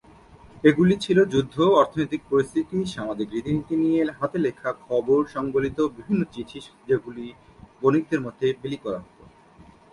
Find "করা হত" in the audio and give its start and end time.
8.77-9.17